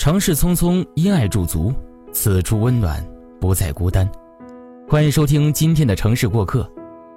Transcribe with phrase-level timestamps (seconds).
[0.00, 1.74] 城市匆匆，因爱驻足，
[2.10, 3.06] 此处温暖，
[3.38, 4.10] 不再孤单。
[4.88, 6.66] 欢迎收听今天的城市过客，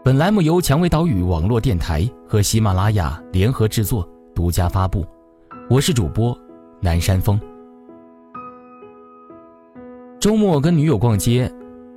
[0.04, 5.06] 本栏目由蔷薇岛屿网络电台和喜马拉雅联合制作，独家发布。
[5.70, 6.38] 我是主播
[6.82, 7.40] 南山峰。
[10.20, 11.50] 周末跟女友逛街，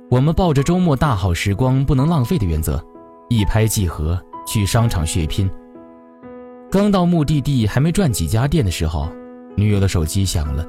[0.09, 2.81] 我们抱着周末大好时光不能浪费的原则，
[3.27, 4.17] 一拍即合
[4.47, 5.51] 去商场血拼。
[6.71, 9.09] 刚到目的地，还没转几家店的时候，
[9.57, 10.65] 女友的手机响了。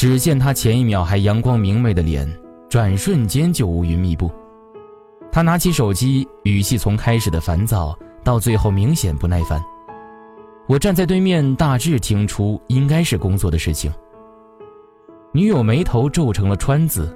[0.00, 2.26] 只见他前一秒还阳光明媚的脸，
[2.70, 4.32] 转瞬间就乌云密布。
[5.30, 9.62] 他拿起手机，语气从开始的烦躁到最后明显不耐烦。
[10.66, 13.92] 我站在对面，大致听出应该是工作的事情。
[15.34, 17.14] 女友眉头皱成了川字，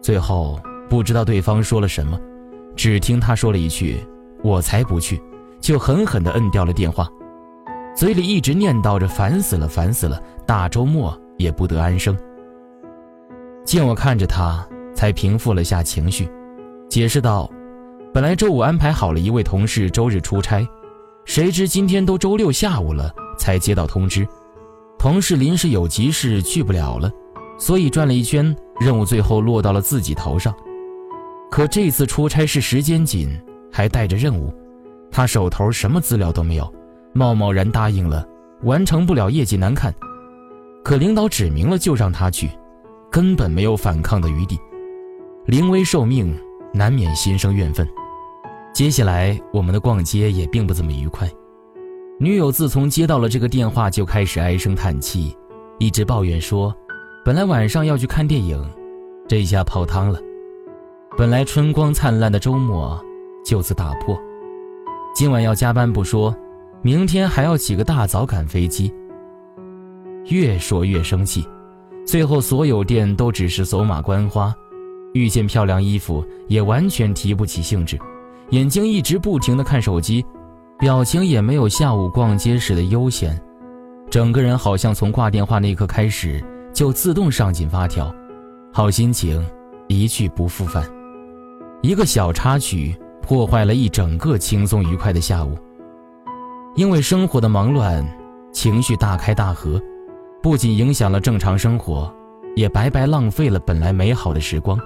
[0.00, 2.16] 最后不知道对方说了什么，
[2.76, 3.98] 只听他说了一句
[4.44, 5.20] ：“我才不去。”
[5.58, 7.08] 就狠狠地摁掉了电话，
[7.92, 12.16] 嘴里一直念叨着“烦死了，烦死了”，大周末也不得安生。
[13.64, 16.28] 见我看着他，才平复了下情绪，
[16.88, 17.50] 解释道
[18.12, 20.66] ：“本来周五安排好了一位同事周日出差，
[21.24, 24.26] 谁知今天都周六下午了，才接到通知，
[24.98, 27.10] 同事临时有急事去不了了，
[27.58, 30.54] 所以转了一圈，任务最后落到了自己头上。
[31.50, 33.30] 可这次出差是时间紧，
[33.72, 34.52] 还带着任务。”
[35.12, 36.72] 他手头什么资料都没有，
[37.12, 38.24] 贸贸然答应了，
[38.62, 39.92] 完成不了业绩难看。
[40.82, 42.50] 可领导指明了就让他去，
[43.10, 44.58] 根本没有反抗的余地。
[45.46, 46.34] 临危受命，
[46.72, 47.86] 难免心生怨愤。
[48.72, 51.28] 接下来我们的逛街也并不怎么愉快。
[52.18, 55.36] 女友自从接到了这个电话，就开始唉声叹气，
[55.78, 56.74] 一直抱怨说，
[57.24, 58.62] 本来晚上要去看电影，
[59.26, 60.18] 这下泡汤了。
[61.16, 62.98] 本来春光灿烂的周末，
[63.44, 64.18] 就此打破。
[65.14, 66.34] 今晚要加班不说，
[66.82, 68.92] 明天还要起个大早赶飞机。
[70.30, 71.46] 越说越生气，
[72.06, 74.54] 最后所有店都只是走马观花，
[75.12, 77.98] 遇见漂亮衣服也完全提不起兴致，
[78.50, 80.24] 眼睛一直不停地看手机，
[80.78, 83.40] 表情也没有下午逛街时的悠闲，
[84.10, 88.12] 整个人好像从挂电话那刻开始就自动上紧发条，
[88.72, 89.46] 好心情
[89.88, 90.84] 一去不复返。
[91.82, 92.96] 一个小插曲。
[93.22, 95.56] 破坏了一整个轻松愉快的下午。
[96.74, 98.04] 因为生活的忙乱，
[98.52, 99.80] 情绪大开大合，
[100.42, 102.12] 不仅影响了正常生活，
[102.56, 104.78] 也白白浪费了本来美好的时光。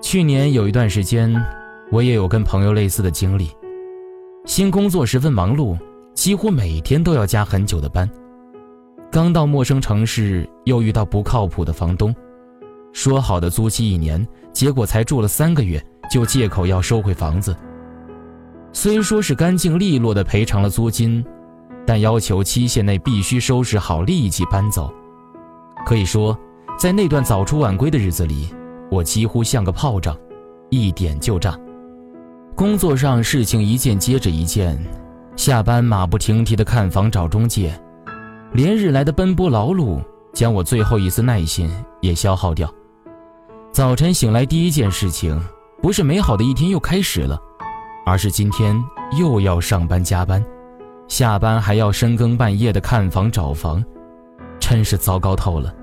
[0.00, 1.34] 去年有一段时间，
[1.90, 3.50] 我也有跟朋友类似的经历。
[4.46, 5.76] 新工作十分忙碌，
[6.14, 8.08] 几乎每天都要加很久的班。
[9.10, 12.14] 刚到陌生城市，又遇到不靠谱的房东，
[12.92, 15.82] 说好的租期一年，结果才住了三个月。
[16.10, 17.54] 就借口要收回房子，
[18.72, 21.22] 虽说是干净利落的赔偿了租金，
[21.88, 24.92] 但要求期限内必须收拾好立即搬走。
[25.86, 26.38] 可以说，
[26.78, 28.54] 在那段早出晚归的日子里，
[28.90, 30.14] 我几乎像个炮仗，
[30.68, 31.58] 一点就炸。
[32.54, 34.78] 工作上事情一件接着一件，
[35.34, 37.72] 下班马不停蹄的看房找中介，
[38.52, 39.98] 连日来的奔波劳碌
[40.34, 42.70] 将我最后一丝耐心也消耗掉。
[43.72, 45.42] 早晨醒来第一件事情。
[45.80, 47.40] 不是美好的一天又开始了，
[48.04, 48.76] 而是今天
[49.16, 50.44] 又要上班加班，
[51.08, 53.82] 下班还要深更半夜的看房找房，
[54.60, 55.74] 真是糟糕透了。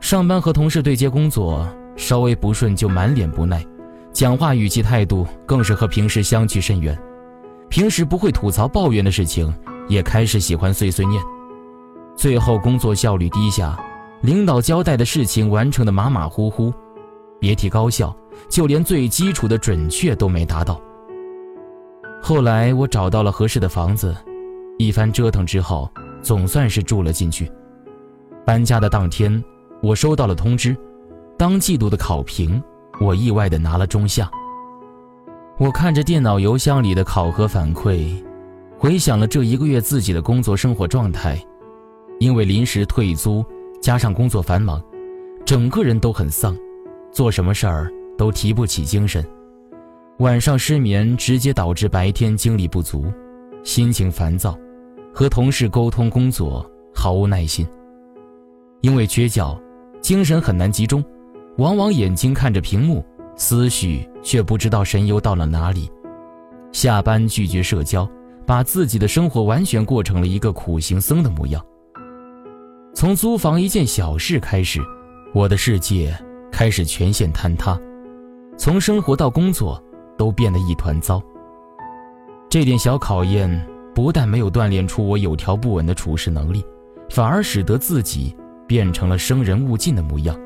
[0.00, 3.64] 上班和同事对接工作，稍微不顺就满脸不耐，
[4.12, 6.96] 讲话语气态度更是和平时相去甚远。
[7.68, 9.52] 平时不会吐槽抱怨的事情，
[9.88, 11.20] 也开始喜欢碎碎念，
[12.16, 13.76] 最后工作效率低下，
[14.22, 16.72] 领导交代的事情完成的马马虎虎，
[17.40, 18.16] 别提高效。
[18.50, 20.78] 就连最基础的准确都没达到。
[22.28, 24.12] 后来我找到了合适的房子，
[24.78, 25.88] 一番折腾之后，
[26.20, 27.48] 总算是住了进去。
[28.44, 29.40] 搬家的当天，
[29.80, 30.76] 我收到了通知，
[31.38, 32.60] 当季度的考评，
[33.00, 34.28] 我意外的拿了中下。
[35.56, 38.20] 我看着电脑邮箱里的考核反馈，
[38.76, 41.40] 回想了这一个月自己的工作生活状态，
[42.18, 43.44] 因为临时退租，
[43.80, 44.82] 加上工作繁忙，
[45.44, 46.56] 整个人都很丧，
[47.12, 47.88] 做什么事儿。
[48.18, 49.22] 都提不起精神，
[50.18, 53.12] 晚上失眠，直接导致白天精力不足，
[53.62, 54.58] 心情烦躁，
[55.12, 56.64] 和同事沟通工作
[56.94, 57.66] 毫无耐心。
[58.80, 59.54] 因为缺觉，
[60.00, 61.04] 精神很难集中，
[61.58, 63.04] 往往眼睛看着屏幕，
[63.36, 65.90] 思绪却不知道神游到了哪里。
[66.72, 68.08] 下班拒绝社交，
[68.46, 71.62] 把自己的生活完全过成了一个苦行僧的模样。
[72.94, 74.80] 从租房一件小事开始，
[75.34, 76.18] 我的世界
[76.50, 77.78] 开始全线坍塌。
[78.56, 79.82] 从生活到工作，
[80.16, 81.22] 都变得一团糟。
[82.48, 86.64] 这点小考验不但没有锻炼出我有条不紊的处事能力，
[87.10, 88.36] 反而使得自己
[88.66, 90.38] 变成了生人勿近的模样。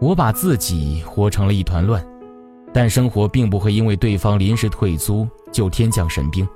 [0.00, 2.04] 我把自己活成了一团乱，
[2.72, 6.46] 但生活并不会因为对方临时退租就天降神兵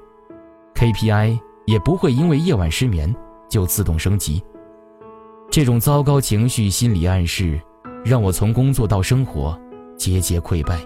[0.74, 3.14] ，KPI 也不会因为夜晚失眠
[3.48, 4.42] 就自动升级。
[5.50, 7.58] 这种糟糕情绪心理暗示，
[8.04, 9.58] 让我从工作到生活
[9.96, 10.78] 节节溃败。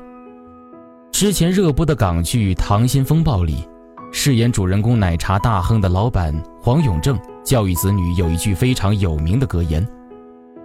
[1.22, 3.64] 之前热播的港剧《溏心风暴》里，
[4.10, 9.86] 饰演主人公奶茶大亨的老板黄永正教育子女有一句非常有名的格言：“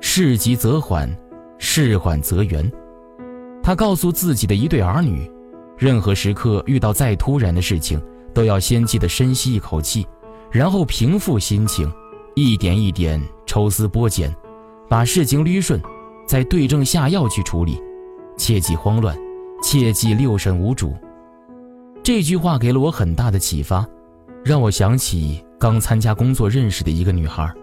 [0.01, 1.07] 事急则缓，
[1.59, 2.71] 事缓则圆。”
[3.62, 5.31] 他告诉自己的一对儿女，
[5.77, 8.01] 任何时刻遇到再突然的事情，
[8.33, 10.07] 都要先记得深吸一口气，
[10.50, 11.88] 然后平复心情，
[12.33, 13.21] 一点一点。
[13.45, 14.36] 抽丝剥茧，
[14.89, 15.80] 把事情捋顺，
[16.25, 17.80] 再对症下药去处理，
[18.36, 19.15] 切忌慌乱，
[19.69, 20.94] 切忌六神无主。
[22.02, 23.86] 这句话给了我很大的启发，
[24.42, 27.54] 让我想起刚参加工作认识的一个女孩。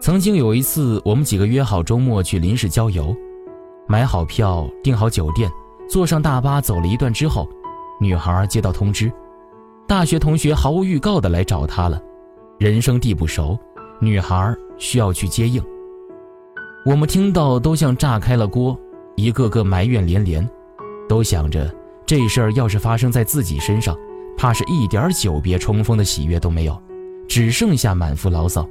[0.00, 3.12] 曾经有一次，我们几个约好周末去临时郊游，
[3.88, 5.50] 买好票，订好酒店，
[5.90, 7.48] 坐上大巴走了一段之后，
[8.00, 9.12] 女孩接到通知，
[9.88, 12.00] 大学同学毫无预告的来找她了，
[12.60, 13.58] 人生地不熟。
[14.00, 15.60] 女孩需要去接应，
[16.84, 18.78] 我们听到都像炸开了锅，
[19.16, 20.48] 一个个埋怨连连，
[21.08, 21.72] 都想着
[22.04, 23.96] 这事儿要是发生在自己身上，
[24.36, 26.80] 怕是一点久别重逢的喜悦都没有，
[27.28, 28.68] 只剩下满腹牢骚。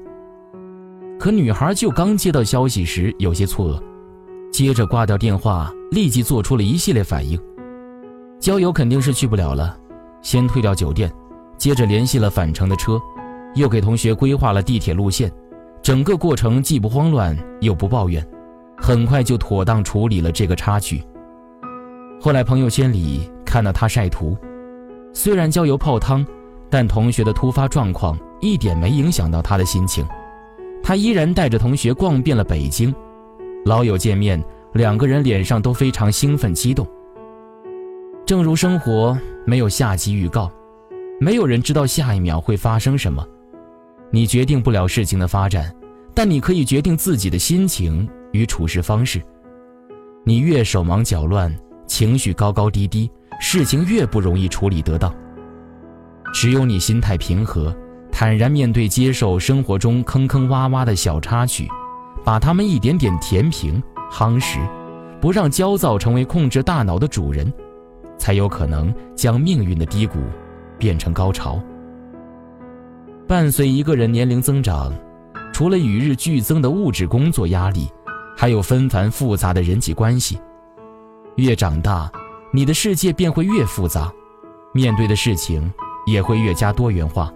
[1.20, 3.82] 可女孩就刚接到消息时有些错愕，
[4.52, 7.40] 接着挂掉电话，立即做出了一系列反应。
[8.40, 9.78] 郊游肯定是去不了了，
[10.22, 11.12] 先退掉酒店，
[11.58, 13.00] 接着联系了返程的车。
[13.56, 15.32] 又给同学规划了地铁路线，
[15.82, 18.22] 整个过程既不慌乱又不抱怨，
[18.78, 21.02] 很快就妥当处理了这个插曲。
[22.26, 24.36] 后来朋友圈里看到他晒图，
[25.14, 26.26] 虽然郊游泡汤，
[26.72, 30.04] 但同学的突发状况一点没影响到他的心情，
[30.82, 32.92] 他依然带着同学逛遍了北京，
[33.64, 34.44] 老友见面，
[34.74, 36.88] 两个人脸上都非常兴奋激动。
[38.26, 40.52] 正如生活没有下集预告，
[41.20, 43.24] 没有人知道下一秒会发生什么。
[44.10, 45.72] 你决定不了事情的发展，
[46.16, 49.22] 但你可以决定自己的心情与处事方式。
[50.24, 51.56] 你越手忙脚乱，
[51.88, 53.10] 情绪高高低低，
[53.40, 55.14] 事情越不容易处理得当。
[56.34, 57.76] 只有你心态平和，
[58.12, 61.68] 坦然面对、接受生活中坑坑洼洼的小插曲，
[62.24, 64.60] 把它们一点点填平、夯实，
[65.22, 67.52] 不让焦躁成为控制大脑的主人，
[68.18, 70.20] 才有可能将命运的低谷
[70.78, 71.62] 变成高潮。
[73.28, 74.94] 伴随一个人年龄增长，
[75.54, 77.88] 除了与日俱增的物质工作压力，
[78.36, 80.38] 还有纷繁复杂的人际关系。
[81.36, 82.12] 越长大，
[82.52, 84.12] 你的世界便会越复杂，
[84.74, 85.72] 面对的事情
[86.06, 87.34] 也会越加多元化，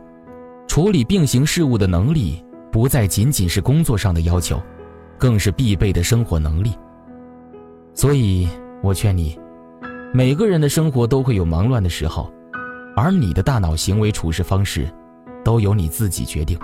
[0.68, 4.62] 处理并行事物的能力不再仅仅是工作上的要求，
[5.18, 6.74] 更是必备的生活能力。
[7.94, 8.48] 所以，
[8.82, 9.38] 我劝你，
[10.14, 12.32] 每个人的生活都会有忙乱的时候，
[12.96, 14.90] 而你的大脑行为处事方式。
[15.42, 16.60] 都由你自己决定，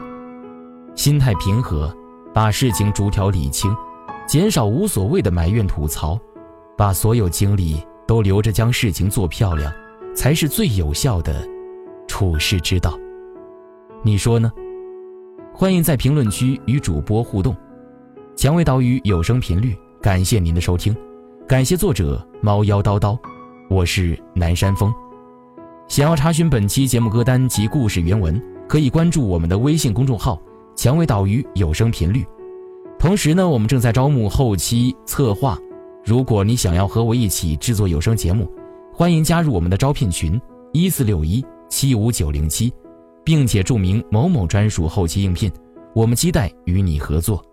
[0.95, 1.91] 心态平和，
[2.33, 3.73] 把事情逐条理清，
[4.27, 6.19] 减少无所谓的埋怨吐槽，
[6.77, 9.71] 把所有精力都留着将事情做漂亮，
[10.15, 11.47] 才是最有效的
[12.07, 12.97] 处世之道。
[14.03, 14.51] 你说呢？
[15.53, 17.55] 欢迎在评论区与主播互动。
[18.35, 20.95] 蔷薇岛屿有声频率，感谢您的收听，
[21.47, 23.17] 感谢作者猫妖叨叨，
[23.69, 24.93] 我是南山风。
[25.87, 28.41] 想要查询本期节目歌单及故事原文。
[28.67, 30.41] 可以关注我们的微信公众号
[30.75, 32.25] “蔷薇岛屿有声频率”，
[32.97, 35.55] 同时呢，我们正在招募后期策划。
[36.05, 38.47] 如果你想要和我一起制作有声节目，
[38.93, 40.39] 欢迎加入我们的招聘群：
[40.71, 42.71] 一四六一七五九零七，
[43.23, 45.51] 并且注明某某专属后期应聘。
[45.95, 47.43] 我们期待与你合作。